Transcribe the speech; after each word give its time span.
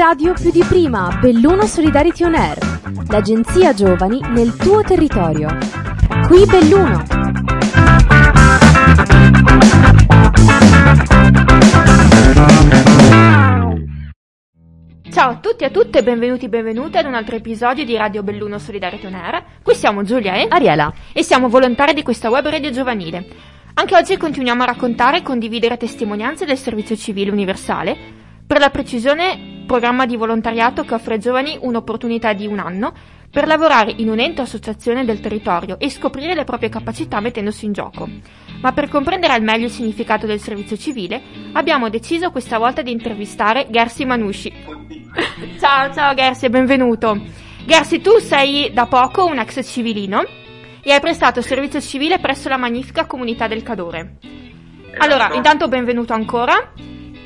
radio 0.00 0.32
più 0.32 0.50
di 0.50 0.64
prima, 0.66 1.18
Belluno 1.20 1.66
Solidarity 1.66 2.24
On 2.24 2.34
Air, 2.34 2.58
l'agenzia 3.10 3.74
giovani 3.74 4.18
nel 4.30 4.56
tuo 4.56 4.80
territorio. 4.80 5.58
Qui 6.26 6.46
Belluno. 6.46 7.02
Ciao 15.12 15.30
a 15.32 15.36
tutti 15.36 15.64
e 15.64 15.66
a 15.66 15.70
tutte, 15.70 16.02
benvenuti 16.02 16.46
e 16.46 16.48
benvenute 16.48 16.96
ad 16.96 17.04
un 17.04 17.12
altro 17.12 17.36
episodio 17.36 17.84
di 17.84 17.94
Radio 17.94 18.22
Belluno 18.22 18.58
Solidarity 18.58 19.04
On 19.04 19.14
Air. 19.14 19.44
Qui 19.62 19.74
siamo 19.74 20.02
Giulia 20.02 20.32
e 20.32 20.46
Ariela. 20.48 20.90
e 21.12 21.22
siamo 21.22 21.50
volontari 21.50 21.92
di 21.92 22.02
questa 22.02 22.30
web 22.30 22.48
radio 22.48 22.70
giovanile. 22.70 23.26
Anche 23.74 23.94
oggi 23.94 24.16
continuiamo 24.16 24.62
a 24.62 24.66
raccontare 24.66 25.18
e 25.18 25.22
condividere 25.22 25.76
testimonianze 25.76 26.46
del 26.46 26.56
servizio 26.56 26.96
civile 26.96 27.30
universale. 27.30 28.28
Per 28.46 28.58
la 28.58 28.70
precisione, 28.70 29.49
programma 29.70 30.04
di 30.04 30.16
volontariato 30.16 30.82
che 30.82 30.94
offre 30.94 31.14
ai 31.14 31.20
giovani 31.20 31.56
un'opportunità 31.60 32.32
di 32.32 32.44
un 32.44 32.58
anno 32.58 32.92
per 33.30 33.46
lavorare 33.46 33.94
in 33.98 34.08
un 34.08 34.18
ente 34.18 34.40
o 34.40 34.44
associazione 34.44 35.04
del 35.04 35.20
territorio 35.20 35.78
e 35.78 35.88
scoprire 35.88 36.34
le 36.34 36.42
proprie 36.42 36.68
capacità 36.68 37.20
mettendosi 37.20 37.66
in 37.66 37.72
gioco. 37.72 38.08
Ma 38.60 38.72
per 38.72 38.88
comprendere 38.88 39.32
al 39.32 39.44
meglio 39.44 39.66
il 39.66 39.70
significato 39.70 40.26
del 40.26 40.40
servizio 40.40 40.76
civile, 40.76 41.22
abbiamo 41.52 41.88
deciso 41.88 42.32
questa 42.32 42.58
volta 42.58 42.82
di 42.82 42.90
intervistare 42.90 43.68
Gersi 43.70 44.04
Manusci. 44.04 44.52
ciao, 45.60 45.94
ciao 45.94 46.14
Gersi 46.14 46.46
e 46.46 46.50
benvenuto. 46.50 47.20
Gersi, 47.64 48.00
tu 48.00 48.18
sei 48.18 48.72
da 48.72 48.86
poco 48.86 49.24
un 49.26 49.38
ex 49.38 49.64
civilino 49.64 50.24
e 50.82 50.90
hai 50.90 50.98
prestato 50.98 51.40
servizio 51.42 51.80
civile 51.80 52.18
presso 52.18 52.48
la 52.48 52.56
magnifica 52.56 53.06
comunità 53.06 53.46
del 53.46 53.62
Cadore. 53.62 54.16
Allora, 54.98 55.26
Esatto. 55.26 55.36
intanto 55.36 55.68
benvenuto 55.68 56.12
ancora 56.12 56.72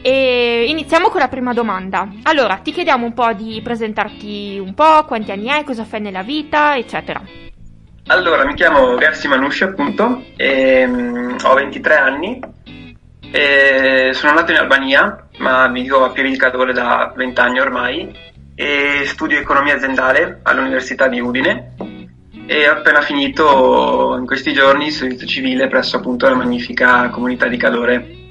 e 0.06 0.66
iniziamo 0.68 1.08
con 1.08 1.18
la 1.18 1.28
prima 1.28 1.54
domanda. 1.54 2.06
Allora, 2.24 2.56
ti 2.56 2.72
chiediamo 2.72 3.06
un 3.06 3.14
po' 3.14 3.32
di 3.32 3.62
presentarti 3.64 4.58
un 4.62 4.74
po', 4.74 5.02
quanti 5.06 5.32
anni 5.32 5.48
hai, 5.48 5.64
cosa 5.64 5.86
fai 5.86 6.02
nella 6.02 6.22
vita, 6.22 6.76
eccetera. 6.76 7.22
Allora, 8.08 8.44
mi 8.44 8.52
chiamo 8.52 8.98
Gersi 8.98 9.28
Manusci, 9.28 9.64
appunto, 9.64 10.26
e, 10.36 10.86
mm, 10.86 11.36
ho 11.42 11.54
23 11.54 11.96
anni, 11.96 12.38
e 13.30 14.10
sono 14.12 14.34
nato 14.34 14.52
in 14.52 14.58
Albania, 14.58 15.26
ma 15.38 15.68
vivo 15.68 16.04
a 16.04 16.10
Pieve 16.10 16.28
di 16.28 16.36
Cadore 16.36 16.74
da 16.74 17.10
20 17.16 17.40
anni 17.40 17.60
ormai, 17.60 18.14
e 18.54 19.04
studio 19.06 19.38
economia 19.38 19.76
aziendale 19.76 20.40
all'Università 20.42 21.08
di 21.08 21.18
Udine, 21.18 21.76
e 22.44 22.68
ho 22.68 22.72
appena 22.72 23.00
finito 23.00 24.16
in 24.18 24.26
questi 24.26 24.52
giorni 24.52 24.88
il 24.88 24.92
servizio 24.92 25.26
civile 25.26 25.66
presso 25.66 25.96
appunto 25.96 26.28
la 26.28 26.34
magnifica 26.34 27.08
comunità 27.08 27.48
di 27.48 27.56
Cadore. 27.56 28.23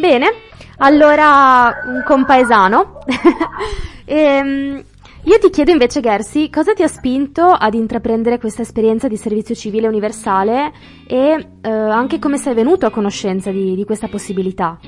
Bene, 0.00 0.32
allora 0.78 1.82
un 1.84 2.02
compaesano. 2.04 3.04
Ehm, 4.12 4.82
io 5.22 5.38
ti 5.38 5.50
chiedo 5.50 5.70
invece, 5.70 6.00
Gersi, 6.00 6.50
cosa 6.50 6.72
ti 6.72 6.82
ha 6.82 6.88
spinto 6.88 7.44
ad 7.44 7.74
intraprendere 7.74 8.38
questa 8.38 8.62
esperienza 8.62 9.06
di 9.06 9.16
servizio 9.16 9.54
civile 9.54 9.86
universale 9.86 10.72
e 11.06 11.46
eh, 11.62 11.70
anche 11.70 12.18
come 12.18 12.36
sei 12.36 12.54
venuto 12.54 12.86
a 12.86 12.90
conoscenza 12.90 13.52
di, 13.52 13.76
di 13.76 13.84
questa 13.84 14.08
possibilità? 14.08 14.80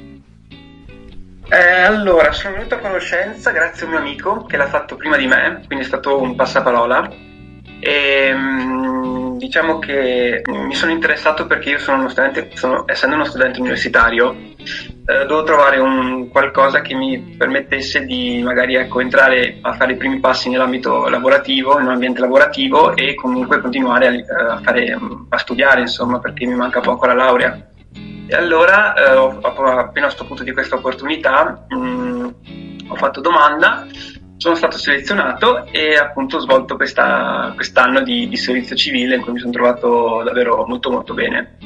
Eh, 1.49 1.83
allora, 1.83 2.33
sono 2.33 2.57
venuto 2.57 2.75
a 2.75 2.79
conoscenza 2.79 3.53
grazie 3.53 3.83
a 3.83 3.85
un 3.85 3.91
mio 3.93 4.01
amico 4.01 4.43
che 4.43 4.57
l'ha 4.57 4.67
fatto 4.67 4.97
prima 4.97 5.17
di 5.17 5.29
me, 5.29 5.63
quindi 5.69 5.85
è 5.85 5.89
stato 5.89 6.21
un 6.21 6.35
passaparola. 6.35 7.09
E 7.79 8.33
mm, 8.35 9.22
diciamo 9.43 9.81
che 9.81 10.43
mi 10.47 10.73
sono 10.73 10.93
interessato 10.93 11.49
perché 11.49 11.71
io 11.71 11.79
sono 11.81 11.99
uno 11.99 12.09
studente, 12.09 12.51
sono- 12.55 12.85
essendo 12.87 13.17
uno 13.17 13.25
studente 13.25 13.59
universitario, 13.59 14.33
eh, 14.33 15.27
dovevo 15.27 15.43
trovare 15.43 15.79
un 15.81 16.29
qualcosa 16.29 16.81
che 16.81 16.95
mi 16.95 17.19
permettesse 17.37 18.05
di 18.05 18.41
magari 18.45 18.77
ecco, 18.77 19.01
entrare 19.01 19.59
a 19.61 19.73
fare 19.73 19.95
i 19.95 19.97
primi 19.97 20.21
passi 20.21 20.49
nell'ambito 20.49 21.09
lavorativo, 21.09 21.77
in 21.81 21.87
un 21.87 21.93
ambiente 21.93 22.21
lavorativo 22.21 22.95
e 22.95 23.17
comunque 23.17 23.61
continuare 23.61 24.07
a, 24.07 24.53
a 24.53 24.61
fare, 24.63 24.97
a 25.29 25.39
studiare, 25.39 25.81
insomma, 25.81 26.21
perché 26.21 26.47
mi 26.47 26.55
manca 26.55 26.79
poco 26.79 27.07
la 27.07 27.15
laurea. 27.15 27.67
E 28.29 28.35
allora, 28.37 28.95
eh, 28.95 29.17
ho, 29.17 29.41
appena 29.41 30.07
ho 30.07 30.11
saputo 30.11 30.45
di 30.45 30.53
questa 30.53 30.77
opportunità, 30.77 31.67
mh, 31.69 32.29
ho 32.87 32.95
fatto 32.95 33.21
domanda, 33.21 33.87
sono 34.43 34.57
stato 34.57 34.77
selezionato 34.77 35.67
e 35.67 35.95
appunto 35.95 36.37
ho 36.39 36.41
svolto 36.41 36.75
questa- 36.75 37.53
quest'anno 37.55 38.01
di, 38.03 38.27
di 38.29 38.37
servizio 38.37 38.75
civile 38.75 39.15
in 39.15 39.23
cui 39.23 39.35
mi 39.35 39.39
sono 39.39 39.53
trovato 39.53 40.21
davvero 40.25 40.67
molto 40.67 40.91
molto 40.91 41.15
bene. 41.15 41.59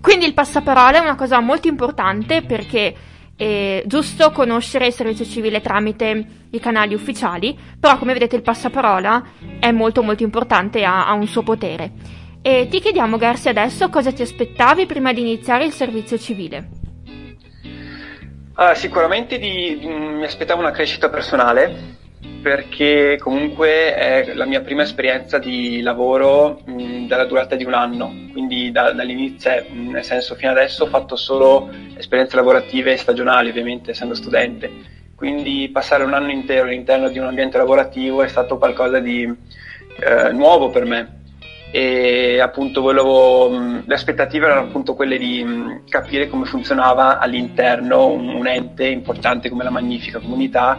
Quindi 0.00 0.24
il 0.24 0.32
passaparola 0.32 0.98
è 0.98 1.00
una 1.00 1.16
cosa 1.16 1.40
molto 1.40 1.66
importante 1.66 2.42
perché 2.42 2.94
è 3.34 3.82
giusto 3.84 4.30
conoscere 4.30 4.86
il 4.86 4.92
servizio 4.92 5.24
civile 5.24 5.60
tramite 5.60 6.26
i 6.50 6.60
canali 6.60 6.94
ufficiali, 6.94 7.58
però 7.80 7.98
come 7.98 8.12
vedete 8.12 8.36
il 8.36 8.42
passaparola 8.42 9.24
è 9.58 9.72
molto 9.72 10.04
molto 10.04 10.22
importante 10.22 10.78
e 10.78 10.84
ha, 10.84 11.08
ha 11.08 11.14
un 11.14 11.26
suo 11.26 11.42
potere. 11.42 11.90
E 12.42 12.68
ti 12.70 12.78
chiediamo 12.78 13.16
Garsi 13.16 13.48
adesso 13.48 13.88
cosa 13.88 14.12
ti 14.12 14.22
aspettavi 14.22 14.86
prima 14.86 15.12
di 15.12 15.20
iniziare 15.20 15.64
il 15.64 15.72
servizio 15.72 16.16
civile. 16.16 16.68
Ah, 18.54 18.76
sicuramente 18.76 19.36
di- 19.36 19.78
di- 19.80 19.86
mi 19.88 20.22
aspettavo 20.22 20.60
una 20.60 20.70
crescita 20.70 21.08
personale 21.08 22.02
perché 22.44 23.16
comunque 23.18 23.94
è 23.94 24.34
la 24.34 24.44
mia 24.44 24.60
prima 24.60 24.82
esperienza 24.82 25.38
di 25.38 25.80
lavoro 25.80 26.60
mh, 26.64 27.06
dalla 27.06 27.24
durata 27.24 27.54
di 27.56 27.64
un 27.64 27.72
anno, 27.72 28.12
quindi 28.32 28.70
da- 28.70 28.92
dall'inizio, 28.92 29.50
eh, 29.50 29.66
mh, 29.70 29.90
nel 29.90 30.04
senso 30.04 30.34
fino 30.34 30.50
adesso 30.50 30.84
ho 30.84 30.88
fatto 30.88 31.16
solo 31.16 31.70
esperienze 31.96 32.36
lavorative 32.36 32.96
stagionali 32.96 33.48
ovviamente 33.48 33.92
essendo 33.92 34.14
studente, 34.14 34.70
quindi 35.14 35.70
passare 35.72 36.04
un 36.04 36.12
anno 36.12 36.30
intero 36.30 36.66
all'interno 36.66 37.08
di 37.08 37.18
un 37.18 37.26
ambiente 37.26 37.56
lavorativo 37.56 38.22
è 38.22 38.28
stato 38.28 38.58
qualcosa 38.58 38.98
di 38.98 39.22
eh, 39.22 40.32
nuovo 40.32 40.68
per 40.68 40.84
me. 40.84 41.12
E 41.70 42.38
appunto 42.40 42.82
volevo, 42.82 43.50
mh, 43.50 43.84
le 43.86 43.94
aspettative 43.94 44.46
erano 44.46 44.68
appunto 44.68 44.94
quelle 44.94 45.18
di 45.18 45.44
capire 45.88 46.28
come 46.28 46.44
funzionava 46.44 47.18
all'interno 47.18 48.06
un, 48.06 48.28
un 48.28 48.46
ente 48.46 48.86
importante 48.86 49.48
come 49.48 49.64
la 49.64 49.70
magnifica 49.70 50.20
comunità 50.20 50.78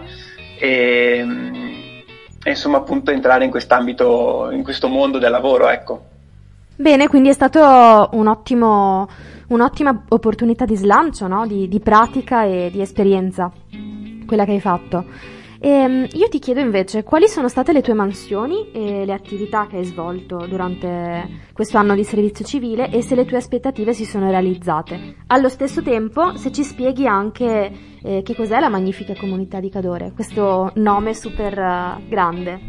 e, 0.57 1.23
mh, 1.23 2.03
e 2.43 2.49
insomma 2.49 2.77
appunto 2.77 3.11
entrare 3.11 3.45
in 3.45 3.51
quest'ambito, 3.51 4.49
in 4.51 4.63
questo 4.63 4.88
mondo 4.88 5.17
del 5.17 5.31
lavoro, 5.31 5.69
ecco. 5.69 6.05
Bene, 6.75 7.07
quindi 7.07 7.29
è 7.29 7.33
stato 7.33 8.09
un 8.11 8.27
un'ottima 9.47 10.03
opportunità 10.09 10.66
di 10.66 10.75
slancio, 10.75 11.27
no? 11.27 11.45
di, 11.45 11.67
di 11.67 11.79
pratica 11.79 12.43
e 12.43 12.69
di 12.71 12.81
esperienza, 12.81 13.51
quella 14.25 14.45
che 14.45 14.51
hai 14.51 14.59
fatto. 14.59 15.05
Ehm, 15.65 16.05
io 16.13 16.29
ti 16.29 16.37
chiedo 16.37 16.59
invece 16.59 17.01
quali 17.01 17.27
sono 17.27 17.47
state 17.47 17.73
le 17.73 17.81
tue 17.81 17.95
mansioni 17.95 18.69
e 18.71 19.03
le 19.03 19.13
attività 19.13 19.65
che 19.67 19.77
hai 19.77 19.83
svolto 19.83 20.45
durante 20.45 21.27
questo 21.53 21.79
anno 21.79 21.95
di 21.95 22.03
servizio 22.03 22.45
civile 22.45 22.91
e 22.91 23.01
se 23.01 23.15
le 23.15 23.25
tue 23.25 23.37
aspettative 23.37 23.91
si 23.91 24.05
sono 24.05 24.29
realizzate. 24.29 25.15
Allo 25.25 25.49
stesso 25.49 25.81
tempo, 25.81 26.37
se 26.37 26.51
ci 26.51 26.61
spieghi 26.61 27.07
anche 27.07 27.71
eh, 28.03 28.21
che 28.21 28.35
cos'è 28.35 28.59
la 28.59 28.69
magnifica 28.69 29.15
comunità 29.15 29.59
di 29.59 29.71
Cadore, 29.71 30.11
questo 30.13 30.71
nome 30.75 31.15
super 31.15 31.57
eh, 31.57 32.03
grande. 32.07 32.59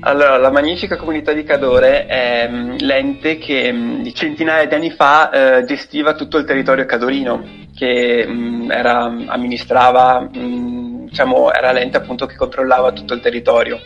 Allora, 0.00 0.36
la 0.36 0.50
magnifica 0.50 0.96
comunità 0.96 1.32
di 1.32 1.44
Cadore 1.44 2.04
è 2.04 2.48
mh, 2.48 2.76
l'ente 2.80 3.38
che 3.38 3.72
di 4.02 4.12
centinaia 4.12 4.66
di 4.66 4.74
anni 4.74 4.90
fa 4.90 5.30
eh, 5.30 5.64
gestiva 5.64 6.14
tutto 6.14 6.36
il 6.36 6.44
territorio 6.44 6.84
cadorino, 6.84 7.42
che 7.74 8.26
mh, 8.26 8.70
era, 8.70 9.04
amministrava, 9.04 10.28
mh, 10.30 10.81
diciamo, 11.12 11.52
era 11.52 11.72
l'ente 11.72 11.98
appunto 11.98 12.24
che 12.24 12.36
controllava 12.36 12.92
tutto 12.92 13.12
il 13.12 13.20
territorio. 13.20 13.78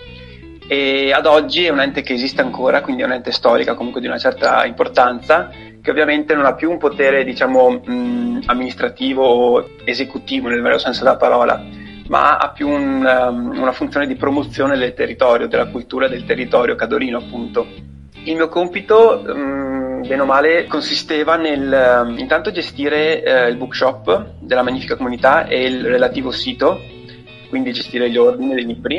E 0.69 1.13
ad 1.13 1.27
oggi 1.27 1.65
è 1.65 1.71
un 1.71 1.81
ente 1.81 2.03
che 2.03 2.13
esiste 2.13 2.41
ancora, 2.41 2.81
quindi 2.83 3.03
è 3.03 3.05
un 3.05 3.13
ente 3.13 3.33
storica 3.33 3.75
comunque 3.75 4.01
di 4.01 4.07
una 4.07 4.19
certa 4.19 4.65
importanza, 4.65 5.51
che 5.83 5.91
ovviamente 5.91 6.35
non 6.35 6.47
ha 6.47 6.55
più 6.55 6.71
un 6.71 6.79
potere, 6.79 7.25
diciamo, 7.25 7.83
mh, 7.85 8.43
amministrativo 8.47 9.25
o 9.25 9.71
esecutivo 9.85 10.49
nel 10.49 10.63
vero 10.63 10.79
senso 10.79 11.03
della 11.03 11.17
parola, 11.17 11.63
ma 12.09 12.39
ha 12.39 12.51
più 12.51 12.69
un, 12.69 13.05
um, 13.05 13.59
una 13.61 13.73
funzione 13.73 14.07
di 14.07 14.15
promozione 14.15 14.77
del 14.77 14.95
territorio, 14.95 15.49
della 15.49 15.67
cultura 15.67 16.07
del 16.07 16.25
territorio 16.25 16.77
cadorino 16.77 17.19
appunto. 17.19 17.67
Il 18.25 18.35
mio 18.37 18.49
compito, 18.49 19.23
um, 19.27 20.07
bene 20.07 20.23
o 20.23 20.25
male, 20.25 20.67
consisteva 20.67 21.37
nel 21.37 22.05
um, 22.05 22.19
intanto 22.19 22.53
gestire 22.53 23.23
eh, 23.23 23.49
il 23.49 23.57
bookshop 23.57 24.35
della 24.41 24.63
magnifica 24.63 24.97
comunità 24.97 25.47
e 25.47 25.65
il 25.65 25.85
relativo 25.85 26.31
sito, 26.31 26.95
quindi 27.49 27.73
gestire 27.73 28.11
gli 28.11 28.17
ordini 28.17 28.55
dei 28.55 28.67
libri. 28.67 28.97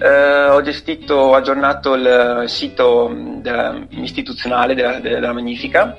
Eh, 0.00 0.48
ho 0.48 0.60
gestito, 0.62 1.14
ho 1.14 1.34
aggiornato 1.34 1.94
il 1.94 2.44
sito 2.46 3.12
della- 3.40 3.86
istituzionale 3.90 4.74
della, 4.74 5.00
della 5.00 5.32
Magnifica 5.32 5.96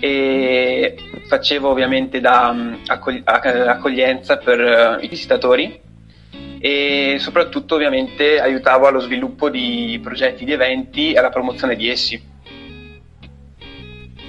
e 0.00 0.96
facevo 1.26 1.68
ovviamente 1.68 2.20
da 2.20 2.52
mm, 2.52 2.74
accogli- 2.86 3.22
acc- 3.24 3.66
accoglienza 3.66 4.38
per 4.38 4.60
eh, 4.60 4.98
i 5.04 5.08
visitatori 5.08 5.80
e 6.60 7.16
soprattutto 7.18 7.74
ovviamente 7.74 8.40
aiutavo 8.40 8.86
allo 8.86 9.00
sviluppo 9.00 9.48
di 9.48 9.98
progetti 10.02 10.44
di 10.44 10.52
eventi 10.52 11.12
e 11.12 11.18
alla 11.18 11.28
promozione 11.28 11.76
di 11.76 11.88
essi. 11.88 12.20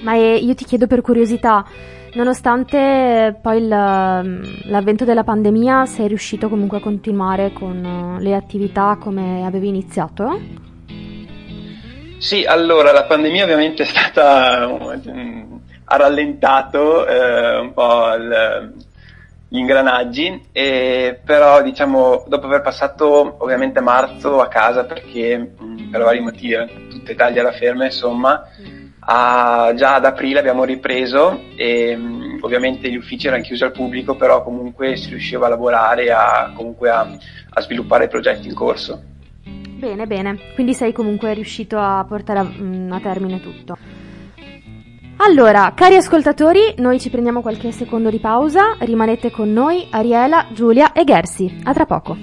Ma 0.01 0.15
eh, 0.15 0.35
io 0.35 0.55
ti 0.55 0.65
chiedo 0.65 0.87
per 0.87 1.01
curiosità, 1.01 1.65
nonostante 2.13 3.37
poi 3.41 3.57
il, 3.57 3.67
l'avvento 3.67 5.05
della 5.05 5.23
pandemia 5.23 5.85
sei 5.85 6.07
riuscito 6.07 6.49
comunque 6.49 6.77
a 6.77 6.81
continuare 6.81 7.51
con 7.53 8.17
le 8.19 8.35
attività 8.35 8.97
come 8.99 9.45
avevi 9.45 9.67
iniziato? 9.67 10.39
Sì, 12.17 12.43
allora 12.43 12.91
la 12.91 13.05
pandemia 13.05 13.43
ovviamente 13.43 13.83
è 13.83 13.85
stata 13.85 14.67
ha 15.91 15.97
rallentato 15.97 17.07
eh, 17.07 17.59
un 17.59 17.73
po' 17.73 18.13
il, 18.13 18.73
gli 19.47 19.57
ingranaggi, 19.57 20.47
e, 20.51 21.19
però 21.25 21.63
diciamo 21.63 22.25
dopo 22.27 22.45
aver 22.45 22.61
passato 22.61 23.37
ovviamente 23.39 23.81
marzo 23.81 24.39
a 24.39 24.47
casa 24.47 24.85
perché 24.85 25.53
mh, 25.57 25.89
per 25.89 26.03
vari 26.03 26.19
motivi, 26.19 26.55
tutta 26.89 27.11
Italia 27.11 27.41
era 27.41 27.51
ferma 27.51 27.85
insomma, 27.85 28.43
a, 29.11 29.73
già 29.73 29.95
ad 29.95 30.05
aprile 30.05 30.37
abbiamo 30.37 30.63
ripreso 30.63 31.41
e 31.55 31.95
mh, 31.95 32.39
ovviamente 32.41 32.91
gli 32.91 32.95
uffici 32.95 33.25
erano 33.25 33.41
chiusi 33.41 33.63
al 33.63 33.71
pubblico, 33.71 34.15
però 34.15 34.43
comunque 34.43 34.95
si 34.97 35.09
riusciva 35.09 35.47
a 35.47 35.49
lavorare 35.49 36.11
a, 36.11 36.51
comunque 36.55 36.91
a, 36.91 37.07
a 37.49 37.61
sviluppare 37.61 38.07
progetti 38.07 38.47
in 38.47 38.53
corso. 38.53 39.01
Bene, 39.43 40.05
bene, 40.05 40.37
quindi 40.53 40.75
sei 40.75 40.93
comunque 40.93 41.33
riuscito 41.33 41.79
a 41.79 42.05
portare 42.07 42.39
a, 42.39 42.95
a 42.95 42.99
termine 42.99 43.41
tutto. 43.41 43.77
Allora, 45.21 45.73
cari 45.75 45.95
ascoltatori, 45.95 46.75
noi 46.77 46.99
ci 46.99 47.09
prendiamo 47.09 47.41
qualche 47.41 47.71
secondo 47.71 48.09
di 48.09 48.19
pausa, 48.19 48.77
rimanete 48.79 49.31
con 49.31 49.51
noi 49.51 49.87
Ariela, 49.89 50.47
Giulia 50.53 50.93
e 50.93 51.03
Gersi. 51.03 51.59
A 51.63 51.73
tra 51.73 51.85
poco. 51.85 52.15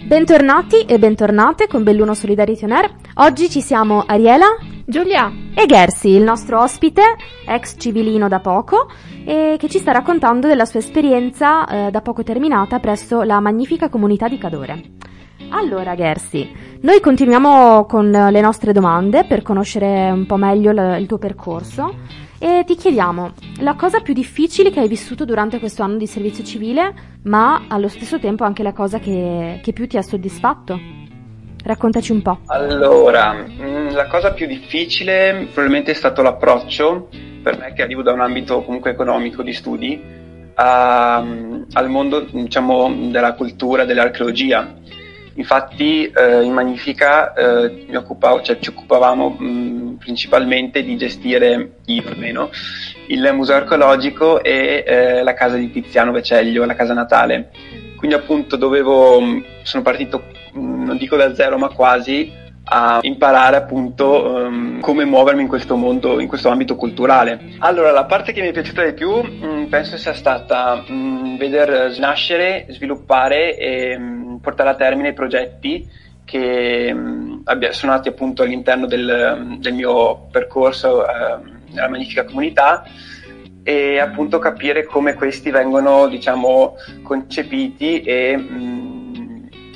Bentornati 0.00 0.82
e 0.82 0.98
bentornate 0.98 1.66
con 1.66 1.82
Belluno 1.82 2.14
Solidarity 2.14 2.64
On 2.64 2.72
Air. 2.72 2.94
Oggi 3.14 3.50
ci 3.50 3.60
siamo 3.60 4.04
Ariela, 4.06 4.46
Giulia 4.86 5.30
e 5.54 5.66
Gersi, 5.66 6.10
il 6.10 6.22
nostro 6.22 6.62
ospite, 6.62 7.02
ex 7.44 7.74
civilino 7.78 8.28
da 8.28 8.38
poco, 8.38 8.88
e 9.26 9.56
che 9.58 9.68
ci 9.68 9.80
sta 9.80 9.90
raccontando 9.90 10.46
della 10.46 10.66
sua 10.66 10.78
esperienza 10.78 11.66
eh, 11.66 11.90
da 11.90 12.00
poco 12.00 12.22
terminata 12.22 12.78
presso 12.78 13.22
la 13.22 13.40
magnifica 13.40 13.88
comunità 13.88 14.28
di 14.28 14.38
Cadore. 14.38 14.82
Allora, 15.50 15.96
Gersi, 15.96 16.48
noi 16.82 17.00
continuiamo 17.00 17.84
con 17.86 18.10
le 18.10 18.40
nostre 18.40 18.72
domande 18.72 19.24
per 19.24 19.42
conoscere 19.42 20.10
un 20.10 20.26
po' 20.26 20.36
meglio 20.36 20.70
l- 20.70 20.96
il 21.00 21.06
tuo 21.06 21.18
percorso 21.18 21.96
e 22.38 22.62
ti 22.64 22.76
chiediamo 22.76 23.32
la 23.60 23.74
cosa 23.74 24.00
più 24.00 24.14
difficile 24.14 24.70
che 24.70 24.80
hai 24.80 24.88
vissuto 24.88 25.24
durante 25.24 25.58
questo 25.58 25.82
anno 25.82 25.96
di 25.96 26.06
servizio 26.06 26.44
civile, 26.44 26.94
ma 27.22 27.64
allo 27.68 27.88
stesso 27.88 28.18
tempo 28.18 28.44
anche 28.44 28.62
la 28.62 28.72
cosa 28.72 28.98
che, 28.98 29.60
che 29.62 29.72
più 29.72 29.88
ti 29.88 29.96
ha 29.96 30.02
soddisfatto. 30.02 30.78
Raccontaci 31.64 32.12
un 32.12 32.22
po'. 32.22 32.38
Allora, 32.46 33.34
mm, 33.34 33.90
la 33.90 34.06
cosa 34.06 34.32
più 34.32 34.46
difficile 34.46 35.48
probabilmente 35.52 35.90
è 35.90 35.94
stato 35.94 36.22
l'approccio, 36.22 37.08
per 37.42 37.58
me 37.58 37.72
che 37.72 37.82
arrivo 37.82 38.02
da 38.02 38.12
un 38.12 38.20
ambito 38.20 38.62
comunque 38.62 38.92
economico 38.92 39.42
di 39.42 39.52
studi, 39.52 40.00
a, 40.54 41.16
al 41.16 41.88
mondo 41.88 42.20
diciamo, 42.20 43.10
della 43.10 43.34
cultura, 43.34 43.84
dell'archeologia. 43.84 44.76
Infatti 45.38 46.10
eh, 46.10 46.42
in 46.42 46.52
Magnifica 46.52 47.32
eh, 47.32 47.96
occupavo, 47.96 48.42
cioè, 48.42 48.58
ci 48.58 48.70
occupavamo 48.70 49.30
mh, 49.30 49.96
principalmente 49.98 50.82
di 50.82 50.96
gestire, 50.96 51.76
io 51.86 52.02
almeno, 52.08 52.50
il 53.06 53.30
museo 53.32 53.56
archeologico 53.56 54.42
e 54.42 54.82
eh, 54.84 55.22
la 55.22 55.34
casa 55.34 55.56
di 55.56 55.70
Tiziano 55.70 56.10
Veceglio, 56.10 56.64
la 56.64 56.74
casa 56.74 56.92
natale. 56.92 57.50
Quindi 57.96 58.16
appunto 58.16 58.56
dovevo, 58.56 59.20
sono 59.62 59.82
partito, 59.84 60.24
non 60.54 60.96
dico 60.98 61.16
da 61.16 61.32
zero 61.34 61.56
ma 61.56 61.68
quasi, 61.68 62.32
a 62.70 62.98
imparare 63.02 63.56
appunto 63.56 64.24
um, 64.24 64.80
come 64.80 65.04
muovermi 65.04 65.42
in 65.42 65.48
questo 65.48 65.76
mondo, 65.76 66.20
in 66.20 66.28
questo 66.28 66.48
ambito 66.48 66.74
culturale. 66.74 67.54
Allora, 67.60 67.92
la 67.92 68.04
parte 68.04 68.32
che 68.32 68.40
mi 68.40 68.48
è 68.48 68.52
piaciuta 68.52 68.84
di 68.84 68.92
più 68.92 69.22
mh, 69.22 69.68
penso 69.70 69.96
sia 69.96 70.12
stata 70.14 70.84
mh, 70.86 71.38
veder 71.38 71.96
nascere, 71.98 72.66
sviluppare 72.70 73.56
e 73.56 73.96
portare 74.40 74.70
a 74.70 74.74
termine 74.74 75.08
i 75.08 75.14
progetti 75.14 75.88
che 76.24 76.94
sono 77.70 77.92
nati 77.92 78.08
appunto 78.08 78.42
all'interno 78.42 78.86
del, 78.86 79.56
del 79.58 79.72
mio 79.72 80.26
percorso 80.30 81.06
eh, 81.06 81.38
nella 81.70 81.88
magnifica 81.88 82.24
comunità 82.24 82.84
e 83.62 83.98
appunto 83.98 84.38
capire 84.38 84.84
come 84.84 85.14
questi 85.14 85.50
vengono 85.50 86.06
diciamo 86.06 86.76
concepiti 87.02 88.02
e 88.02 88.36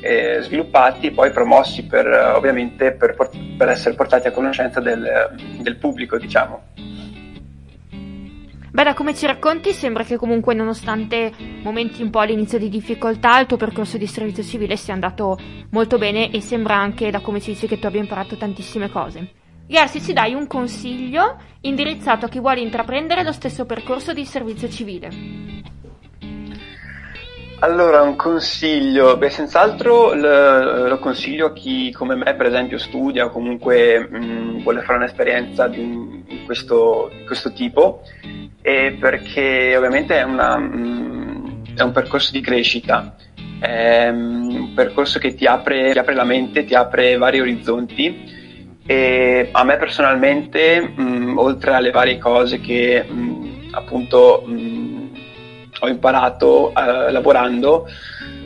eh, 0.03 0.39
sviluppati 0.43 1.07
e 1.07 1.13
poi 1.13 1.31
promossi 1.31 1.87
per, 1.87 2.07
ovviamente 2.07 2.93
per, 2.93 3.15
per, 3.57 3.69
essere 3.69 3.95
portati 3.95 4.27
a 4.27 4.33
conoscenza 4.33 4.81
del, 4.81 5.31
del 5.61 5.77
pubblico, 5.77 6.19
diciamo. 6.19 6.63
Beh, 8.73 8.85
da 8.85 8.95
come 8.95 9.15
ci 9.15 9.27
racconti 9.27 9.75
sembra 9.75 10.03
che 10.03 10.17
comunque 10.17 10.55
nonostante 10.55 11.31
momenti 11.63 12.03
un 12.03 12.09
po' 12.09 12.21
all'inizio 12.21 12.59
di 12.59 12.71
difficoltà 12.71 13.39
il 13.39 13.47
tuo 13.47 13.59
percorso 13.59 13.99
di 13.99 14.07
servizio 14.07 14.43
civile 14.43 14.79
sia 14.79 14.95
andato 14.95 15.39
molto 15.73 15.99
bene 15.99 16.31
e 16.31 16.41
sembra 16.41 16.77
anche 16.77 17.11
da 17.11 17.21
come 17.21 17.39
ci 17.39 17.53
dici 17.53 17.67
che 17.67 17.79
tu 17.79 17.85
abbia 17.85 18.01
imparato 18.01 18.35
tantissime 18.39 18.89
cose. 18.89 19.31
Gersi, 19.67 20.01
ci 20.01 20.15
dai 20.15 20.33
un 20.33 20.47
consiglio 20.47 21.37
indirizzato 21.61 22.25
a 22.25 22.29
chi 22.31 22.41
vuole 22.41 22.61
intraprendere 22.61 23.23
lo 23.23 23.33
stesso 23.33 23.67
percorso 23.67 24.15
di 24.15 24.25
servizio 24.25 24.71
civile? 24.71 25.11
Allora, 27.63 28.03
un 28.03 28.17
consiglio, 28.17 29.17
beh, 29.17 29.31
senz'altro 29.31 30.15
lo, 30.15 30.89
lo 30.89 30.99
consiglio 30.99 31.47
a 31.47 31.53
chi 31.53 31.93
come 31.93 32.17
me, 32.17 32.35
per 32.35 32.47
esempio, 32.47 32.77
studia 32.77 33.27
o 33.27 33.31
comunque 33.31 34.01
mh, 34.01 34.63
vuole 34.65 34.83
fare 34.83 34.99
un'esperienza 34.99 35.69
di, 35.69 36.25
di, 36.27 36.43
questo, 36.45 37.09
di 37.17 37.25
questo, 37.25 37.53
tipo, 37.53 38.03
perché 38.61 39.77
ovviamente 39.77 40.19
è, 40.19 40.25
una, 40.25 40.59
mh, 40.59 41.75
è, 41.77 41.83
un 41.83 41.93
percorso 41.93 42.33
di 42.33 42.41
crescita, 42.41 43.15
è 43.61 44.09
un 44.09 44.73
percorso 44.75 45.21
che 45.21 45.33
ti 45.37 45.47
apre, 45.47 45.93
ti 45.93 45.99
apre, 46.01 46.15
la 46.15 46.25
mente, 46.25 46.65
ti 46.65 46.75
apre 46.75 47.17
vari 47.17 47.39
orizzonti 47.39 48.81
e 48.85 49.51
a 49.53 49.63
me 49.63 49.77
personalmente, 49.77 50.81
mh, 50.81 51.35
oltre 51.39 51.75
alle 51.75 51.93
varie 51.93 52.19
cose 52.19 52.59
che 52.59 53.07
appunto 53.71 54.43
ho 55.83 55.89
imparato 55.89 56.73
eh, 56.75 57.11
lavorando, 57.11 57.89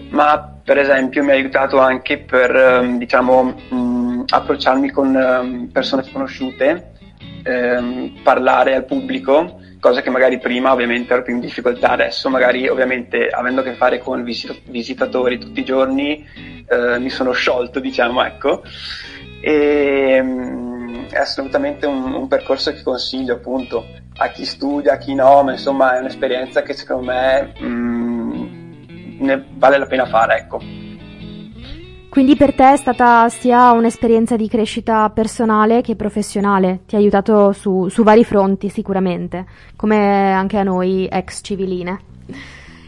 ma 0.09 0.59
per 0.65 0.79
esempio 0.79 1.23
mi 1.23 1.31
ha 1.31 1.35
aiutato 1.35 1.79
anche 1.79 2.19
per 2.19 2.55
ehm, 2.55 2.99
diciamo, 2.99 3.43
mh, 3.69 4.25
approcciarmi 4.27 4.91
con 4.91 5.15
um, 5.15 5.69
persone 5.71 6.03
sconosciute, 6.03 6.93
ehm, 7.43 8.21
parlare 8.23 8.75
al 8.75 8.87
pubblico, 8.87 9.61
cosa 9.79 10.01
che 10.01 10.09
magari 10.11 10.39
prima 10.39 10.73
ovviamente 10.73 11.13
ero 11.13 11.23
più 11.23 11.35
in 11.35 11.41
difficoltà, 11.41 11.91
adesso 11.91 12.31
magari 12.31 12.69
ovviamente 12.69 13.29
avendo 13.29 13.61
a 13.61 13.65
che 13.65 13.75
fare 13.75 13.99
con 13.99 14.25
visit- 14.25 14.63
visitatori 14.71 15.39
tutti 15.39 15.61
i 15.61 15.65
giorni 15.65 16.27
eh, 16.69 16.99
mi 16.99 17.11
sono 17.11 17.33
sciolto, 17.33 17.81
diciamo, 17.81 18.25
ecco. 18.25 18.63
E, 19.41 20.21
è 21.09 21.19
assolutamente 21.19 21.87
un, 21.87 22.13
un 22.13 22.29
percorso 22.29 22.73
che 22.73 22.83
consiglio 22.83 23.35
appunto 23.35 23.85
a 24.19 24.29
chi 24.29 24.45
studia, 24.45 24.95
a 24.95 24.97
chi 24.99 25.15
no, 25.15 25.43
ma 25.43 25.53
insomma 25.53 25.97
è 25.97 26.01
un'esperienza 26.01 26.63
che 26.63 26.73
secondo 26.73 27.13
me 27.13 27.53
mh, 27.59 27.67
mm, 27.67 29.21
ne 29.21 29.45
vale 29.55 29.79
la 29.79 29.87
pena 29.87 30.07
fare, 30.07 30.37
ecco. 30.37 30.61
Quindi 32.09 32.35
per 32.35 32.55
te 32.55 32.73
è 32.73 32.77
stata 32.77 33.29
sia 33.29 33.73
un'esperienza 33.73 34.37
di 34.37 34.49
crescita 34.49 35.11
personale 35.11 35.83
che 35.83 35.97
professionale, 35.97 36.81
ti 36.87 36.95
ha 36.95 36.99
aiutato 36.99 37.53
su, 37.53 37.89
su 37.89 38.03
vari 38.03 38.25
fronti 38.25 38.71
sicuramente, 38.71 39.45
come 39.77 40.33
anche 40.33 40.57
a 40.57 40.63
noi 40.63 41.07
ex 41.11 41.41
civiline. 41.43 42.01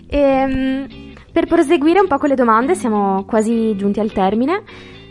E, 0.06 0.18
ehm, 0.18 0.86
per 1.30 1.46
proseguire 1.46 2.00
un 2.00 2.06
po' 2.06 2.16
con 2.16 2.30
le 2.30 2.34
domande, 2.36 2.74
siamo 2.74 3.24
quasi 3.26 3.76
giunti 3.76 4.00
al 4.00 4.12
termine. 4.12 4.62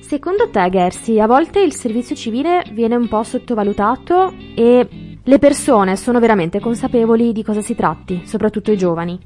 Secondo 0.08 0.50
te, 0.50 0.70
Gersi, 0.70 1.20
a 1.20 1.28
volte 1.28 1.60
il 1.60 1.74
servizio 1.74 2.16
civile 2.16 2.64
viene 2.72 2.96
un 2.96 3.10
po' 3.10 3.24
sottovalutato 3.24 4.34
e 4.56 4.88
le 5.22 5.38
persone 5.38 5.98
sono 5.98 6.22
veramente 6.22 6.62
consapevoli 6.62 7.34
di 7.34 7.44
cosa 7.44 7.60
si 7.60 7.76
tratti, 7.76 8.22
soprattutto 8.24 8.72
i 8.72 8.78
giovani? 8.78 9.20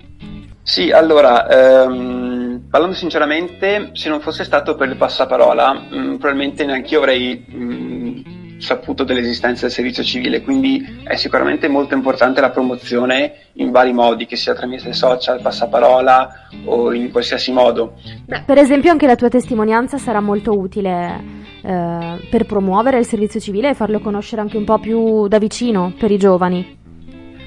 Sì, 0.63 0.89
allora, 0.89 1.47
ehm, 1.47 2.63
parlando 2.67 2.95
sinceramente, 2.95 3.91
se 3.93 4.09
non 4.09 4.21
fosse 4.21 4.43
stato 4.43 4.73
per 4.73 4.89
il 4.89 4.95
passaparola, 4.95 5.71
mh, 5.71 5.95
mm, 5.95 6.15
probabilmente 6.15 6.65
neanche 6.65 6.95
io 6.95 6.99
avrei 6.99 7.45
mh, 7.47 7.63
mm, 7.63 8.40
saputo 8.61 9.03
dell'esistenza 9.03 9.61
del 9.65 9.71
servizio 9.71 10.03
civile, 10.03 10.41
quindi 10.41 11.01
è 11.03 11.15
sicuramente 11.15 11.67
molto 11.67 11.95
importante 11.95 12.41
la 12.41 12.51
promozione 12.51 13.33
in 13.53 13.71
vari 13.71 13.91
modi, 13.91 14.25
che 14.25 14.35
sia 14.35 14.53
tramite 14.53 14.93
social, 14.93 15.41
passaparola 15.41 16.49
o 16.65 16.93
in 16.93 17.11
qualsiasi 17.11 17.51
modo. 17.51 17.93
Beh, 18.25 18.43
per 18.45 18.57
esempio 18.57 18.91
anche 18.91 19.07
la 19.07 19.15
tua 19.15 19.29
testimonianza 19.29 19.97
sarà 19.97 20.19
molto 20.19 20.57
utile 20.57 21.23
eh, 21.63 22.27
per 22.29 22.45
promuovere 22.45 22.99
il 22.99 23.05
servizio 23.05 23.39
civile 23.39 23.69
e 23.69 23.73
farlo 23.73 23.99
conoscere 23.99 24.41
anche 24.41 24.57
un 24.57 24.63
po' 24.63 24.79
più 24.79 25.27
da 25.27 25.37
vicino 25.37 25.93
per 25.97 26.11
i 26.11 26.17
giovani. 26.17 26.79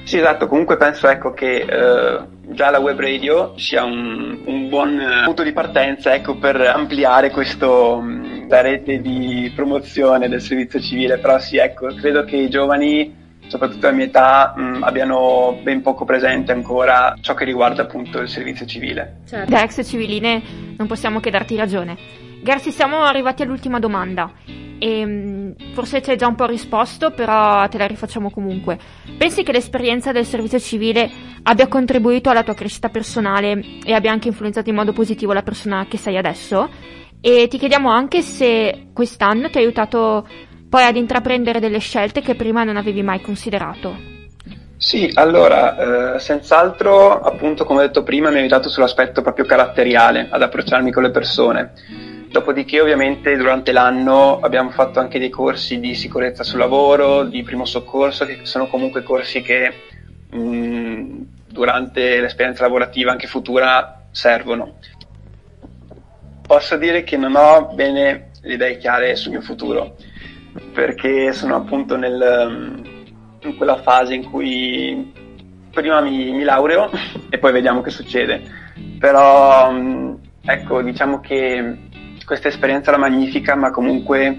Sì, 0.04 0.18
esatto, 0.18 0.47
comunque 0.49 0.76
penso 0.76 1.09
ecco, 1.09 1.33
che 1.33 1.64
eh, 1.66 2.18
già 2.49 2.71
la 2.71 2.78
web 2.78 3.00
radio 3.00 3.54
sia 3.56 3.85
un, 3.85 4.38
un 4.44 4.68
buon 4.68 5.00
punto 5.25 5.42
di 5.42 5.52
partenza 5.52 6.14
ecco, 6.14 6.37
per 6.37 6.61
ampliare 6.61 7.30
questo, 7.30 8.02
la 8.49 8.61
rete 8.61 9.01
di 9.01 9.53
promozione 9.55 10.29
del 10.29 10.41
servizio 10.41 10.81
civile, 10.81 11.19
però 11.19 11.39
sì, 11.39 11.57
ecco, 11.57 11.87
credo 11.95 12.25
che 12.25 12.37
i 12.37 12.49
giovani, 12.49 13.15
soprattutto 13.47 13.87
a 13.87 13.91
mia 13.93 14.05
età, 14.07 14.55
mh, 14.57 14.83
abbiano 14.83 15.59
ben 15.63 15.83
poco 15.83 16.05
presente 16.05 16.53
ancora 16.53 17.15
ciò 17.21 17.35
che 17.35 17.45
riguarda 17.45 17.83
appunto 17.83 18.21
il 18.21 18.29
servizio 18.29 18.67
civile. 18.67 19.21
Certo. 19.27 19.51
Da 19.51 19.63
ex 19.63 19.85
civiline 19.85 20.43
non 20.77 20.87
possiamo 20.87 21.21
che 21.21 21.31
darti 21.31 21.57
ragione. 21.57 21.97
Garsi, 22.45 22.73
siamo 22.73 23.03
arrivati 23.03 23.43
all'ultima 23.43 23.79
domanda. 23.79 24.31
E, 24.79 25.07
mm, 25.07 25.51
forse 25.73 26.03
ci 26.03 26.11
hai 26.11 26.19
già 26.19 26.27
un 26.27 26.35
po' 26.35 26.45
risposto, 26.45 27.11
però 27.11 27.67
te 27.69 27.79
la 27.79 27.87
rifacciamo 27.87 28.31
comunque. 28.31 28.79
Pensi 29.17 29.43
che 29.43 29.53
l'esperienza 29.53 30.13
del 30.13 30.27
servizio 30.27 30.59
civile 30.59 31.11
abbia 31.43 31.69
contribuito 31.69 32.29
alla 32.29 32.43
tua 32.43 32.53
crescita 32.53 32.91
personale 32.91 33.63
e 33.83 33.95
abbia 33.95 34.13
anche 34.13 34.29
influenzato 34.29 34.69
in 34.69 34.75
modo 34.75 34.93
positivo 34.93 35.33
la 35.33 35.43
persona 35.43 35.87
che 35.89 35.97
sei 35.97 36.19
adesso? 36.19 36.69
E 37.26 37.49
ti 37.49 37.57
chiediamo 37.57 37.88
anche 37.88 38.21
se 38.21 38.88
quest'anno 38.93 39.49
ti 39.49 39.57
ha 39.57 39.61
aiutato 39.62 40.28
poi 40.69 40.85
ad 40.85 40.97
intraprendere 40.97 41.59
delle 41.59 41.78
scelte 41.78 42.21
che 42.21 42.35
prima 42.35 42.64
non 42.64 42.76
avevi 42.76 43.02
mai 43.02 43.23
considerato. 43.23 44.12
Sì, 44.76 45.11
allora, 45.14 46.16
eh, 46.16 46.19
senz'altro, 46.19 47.21
appunto, 47.21 47.64
come 47.64 47.81
ho 47.81 47.87
detto 47.87 48.02
prima, 48.02 48.28
mi 48.28 48.37
ha 48.37 48.40
aiutato 48.40 48.69
sull'aspetto 48.69 49.23
proprio 49.23 49.47
caratteriale, 49.47 50.26
ad 50.28 50.43
approcciarmi 50.43 50.93
con 50.93 51.04
le 51.04 51.11
persone 51.11 51.73
Dopodiché 52.35 52.81
ovviamente 52.81 53.37
durante 53.37 53.71
l'anno 53.71 54.40
abbiamo 54.40 54.71
fatto 54.71 54.99
anche 54.99 55.21
dei 55.21 55.31
corsi 55.31 55.78
di 55.78 55.95
sicurezza 55.95 56.43
sul 56.43 56.59
lavoro, 56.59 57.23
di 57.23 57.45
primo 57.45 57.64
soccorso, 57.64 58.26
che 58.26 58.40
sono 58.43 58.66
comunque 58.66 59.04
corsi 59.04 59.40
che 59.40 59.73
mh, 60.31 60.37
mm, 60.37 61.23
durante 61.47 62.19
l'esperienza 62.19 62.64
lavorativa 62.64 63.12
anche 63.12 63.28
futura 63.28 64.07
servono. 64.11 64.78
Posso 66.47 66.77
dire 66.77 67.05
che 67.05 67.17
non 67.17 67.35
ho 67.37 67.73
bene 67.75 68.31
le 68.43 68.55
idee 68.55 68.77
chiare 68.77 69.17
sul 69.17 69.33
mio 69.33 69.41
futuro, 69.41 69.97
perché 70.73 71.33
sono 71.33 71.57
appunto 71.57 71.97
nel, 71.97 72.83
in 73.41 73.57
quella 73.57 73.81
fase 73.83 74.15
in 74.15 74.31
cui 74.31 75.13
prima 75.71 76.01
mi, 76.01 76.33
mi 76.33 76.45
laureo 76.45 76.91
e 77.31 77.39
poi 77.39 77.53
vediamo 77.53 77.81
che 77.81 77.91
succede. 77.91 78.43
Però 78.99 79.73
mm, 79.73 80.15
ecco, 80.45 80.83
diciamo 80.83 81.21
che 81.21 81.79
questa 82.25 82.49
esperienza 82.49 82.91
era 82.91 82.99
magnifica, 82.99 83.55
ma 83.55 83.71
comunque 83.71 84.39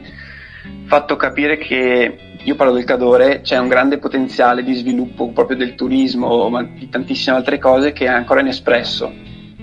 fatto 0.85 1.15
capire 1.15 1.57
che 1.57 2.17
io 2.41 2.55
parlo 2.55 2.73
del 2.73 2.83
Cadore, 2.83 3.41
c'è 3.41 3.57
un 3.57 3.67
grande 3.67 3.97
potenziale 3.97 4.63
di 4.63 4.75
sviluppo 4.75 5.31
proprio 5.31 5.57
del 5.57 5.73
turismo, 5.73 6.47
ma 6.49 6.63
di 6.63 6.87
tantissime 6.89 7.35
altre 7.35 7.57
cose 7.57 7.91
che 7.91 8.05
è 8.05 8.09
ancora 8.09 8.41
inespresso 8.41 9.11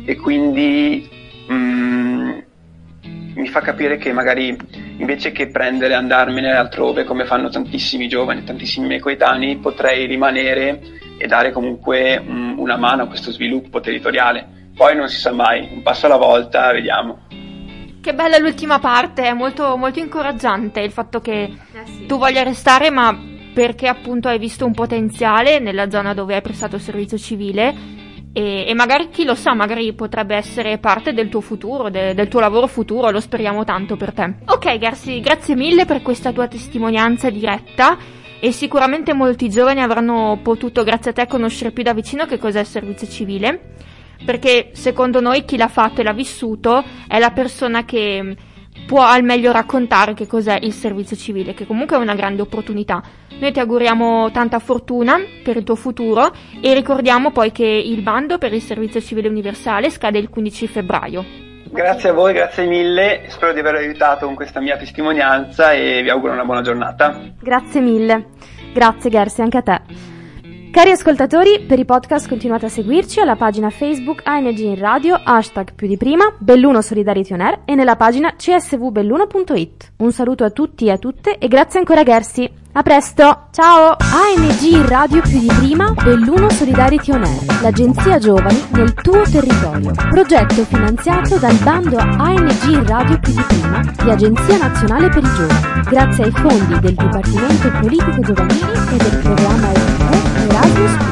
e 0.04 0.16
quindi 0.16 1.08
mm, 1.50 1.81
mi 1.81 1.81
fa 3.52 3.60
capire 3.60 3.98
che 3.98 4.12
magari 4.12 4.56
invece 4.96 5.30
che 5.30 5.48
prendere 5.48 5.92
e 5.92 5.96
andarmene 5.96 6.50
altrove 6.50 7.04
come 7.04 7.26
fanno 7.26 7.50
tantissimi 7.50 8.08
giovani, 8.08 8.42
tantissimi 8.42 8.86
miei 8.86 8.98
coetanei, 8.98 9.58
potrei 9.58 10.06
rimanere 10.06 10.80
e 11.18 11.26
dare 11.26 11.52
comunque 11.52 12.20
mm, 12.20 12.58
una 12.58 12.76
mano 12.76 13.02
a 13.02 13.06
questo 13.06 13.30
sviluppo 13.30 13.80
territoriale. 13.80 14.70
Poi 14.74 14.96
non 14.96 15.08
si 15.08 15.20
sa 15.20 15.32
mai, 15.32 15.68
un 15.70 15.82
passo 15.82 16.06
alla 16.06 16.16
volta, 16.16 16.72
vediamo. 16.72 17.26
Che 18.00 18.14
bella 18.14 18.38
l'ultima 18.38 18.78
parte, 18.80 19.24
è 19.24 19.32
molto, 19.32 19.76
molto 19.76 20.00
incoraggiante 20.00 20.80
il 20.80 20.90
fatto 20.90 21.20
che 21.20 21.42
eh 21.42 21.84
sì. 21.84 22.06
tu 22.06 22.18
voglia 22.18 22.42
restare, 22.42 22.90
ma 22.90 23.16
perché 23.54 23.86
appunto 23.86 24.28
hai 24.28 24.38
visto 24.38 24.64
un 24.64 24.72
potenziale 24.72 25.58
nella 25.58 25.90
zona 25.90 26.14
dove 26.14 26.34
hai 26.34 26.40
prestato 26.40 26.76
il 26.76 26.82
servizio 26.82 27.18
civile 27.18 28.00
e, 28.32 28.64
e 28.66 28.74
magari 28.74 29.08
chi 29.10 29.24
lo 29.24 29.34
sa, 29.34 29.54
magari 29.54 29.92
potrebbe 29.92 30.34
essere 30.34 30.78
parte 30.78 31.12
del 31.12 31.28
tuo 31.28 31.40
futuro, 31.40 31.90
de, 31.90 32.14
del 32.14 32.28
tuo 32.28 32.40
lavoro 32.40 32.66
futuro, 32.66 33.10
lo 33.10 33.20
speriamo 33.20 33.64
tanto 33.64 33.96
per 33.96 34.12
te. 34.12 34.34
Ok, 34.46 34.78
Garsi, 34.78 35.20
grazie 35.20 35.54
mille 35.54 35.84
per 35.84 36.02
questa 36.02 36.32
tua 36.32 36.48
testimonianza 36.48 37.30
diretta 37.30 37.96
e 38.40 38.50
sicuramente 38.52 39.12
molti 39.12 39.48
giovani 39.48 39.80
avranno 39.80 40.40
potuto, 40.42 40.82
grazie 40.82 41.10
a 41.10 41.14
te, 41.14 41.26
conoscere 41.26 41.70
più 41.70 41.82
da 41.82 41.94
vicino 41.94 42.26
che 42.26 42.38
cos'è 42.38 42.60
il 42.60 42.66
servizio 42.66 43.06
civile 43.06 43.70
perché 44.24 44.70
secondo 44.72 45.20
noi 45.20 45.44
chi 45.44 45.56
l'ha 45.56 45.68
fatto 45.68 46.00
e 46.00 46.04
l'ha 46.04 46.12
vissuto 46.12 46.84
è 47.08 47.18
la 47.18 47.32
persona 47.32 47.84
che 47.84 48.36
può 48.86 49.02
al 49.02 49.22
meglio 49.22 49.52
raccontare 49.52 50.14
che 50.14 50.26
cos'è 50.26 50.58
il 50.62 50.72
servizio 50.72 51.16
civile, 51.16 51.54
che 51.54 51.66
comunque 51.66 51.96
è 51.96 52.00
una 52.00 52.14
grande 52.14 52.42
opportunità. 52.42 53.02
Noi 53.38 53.52
ti 53.52 53.60
auguriamo 53.60 54.30
tanta 54.30 54.58
fortuna 54.58 55.18
per 55.42 55.56
il 55.56 55.64
tuo 55.64 55.74
futuro 55.74 56.32
e 56.60 56.74
ricordiamo 56.74 57.32
poi 57.32 57.52
che 57.52 57.64
il 57.64 58.02
bando 58.02 58.38
per 58.38 58.52
il 58.52 58.62
servizio 58.62 59.00
civile 59.00 59.28
universale 59.28 59.90
scade 59.90 60.18
il 60.18 60.28
15 60.28 60.66
febbraio. 60.68 61.24
Grazie 61.64 62.10
a 62.10 62.12
voi, 62.12 62.34
grazie 62.34 62.66
mille, 62.66 63.24
spero 63.28 63.54
di 63.54 63.60
aver 63.60 63.76
aiutato 63.76 64.26
con 64.26 64.34
questa 64.34 64.60
mia 64.60 64.76
testimonianza 64.76 65.72
e 65.72 66.02
vi 66.02 66.10
auguro 66.10 66.34
una 66.34 66.44
buona 66.44 66.60
giornata. 66.60 67.18
Grazie 67.40 67.80
mille, 67.80 68.26
grazie 68.74 69.08
Gersi 69.08 69.40
anche 69.40 69.56
a 69.56 69.62
te. 69.62 70.11
Cari 70.72 70.90
ascoltatori, 70.90 71.66
per 71.66 71.78
i 71.78 71.84
podcast 71.84 72.26
continuate 72.26 72.64
a 72.64 72.68
seguirci 72.70 73.20
alla 73.20 73.36
pagina 73.36 73.68
Facebook 73.68 74.22
ANG 74.24 74.56
in 74.56 74.78
Radio, 74.78 75.20
hashtag 75.22 75.74
più 75.74 75.86
di 75.86 75.98
prima, 75.98 76.32
Belluno 76.38 76.80
Solidarity 76.80 77.34
On 77.34 77.42
Air 77.42 77.60
e 77.66 77.74
nella 77.74 77.96
pagina 77.96 78.32
csvbelluno.it. 78.34 79.92
Un 79.98 80.12
saluto 80.12 80.44
a 80.44 80.50
tutti 80.50 80.86
e 80.86 80.92
a 80.92 80.96
tutte 80.96 81.36
e 81.36 81.46
grazie 81.46 81.78
ancora 81.78 82.02
Gersi. 82.02 82.50
A 82.72 82.80
presto, 82.80 83.48
ciao! 83.50 83.96
ANG 83.98 84.88
Radio 84.88 85.20
più 85.20 85.40
di 85.40 85.52
prima, 85.58 85.90
Belluno 85.90 86.48
Solidarity 86.48 87.12
On 87.12 87.22
Air, 87.22 87.60
l'agenzia 87.60 88.16
giovani 88.16 88.64
nel 88.70 88.94
tuo 88.94 89.20
territorio. 89.30 89.90
Progetto 90.08 90.64
finanziato 90.64 91.36
dal 91.36 91.56
bando 91.56 91.98
ANG 91.98 92.88
Radio 92.88 93.18
più 93.18 93.34
di 93.34 93.44
prima 93.46 93.82
di 94.02 94.10
Agenzia 94.10 94.56
Nazionale 94.56 95.10
per 95.10 95.22
i 95.22 95.34
Giovani, 95.36 95.82
grazie 95.90 96.24
ai 96.24 96.30
fondi 96.30 96.80
del 96.80 96.94
Dipartimento 96.94 97.70
Politiche 97.78 98.20
Giovanili 98.20 98.72
e 98.90 98.96
del 98.96 99.18
programma 99.20 99.81
Christmas. 100.82 101.11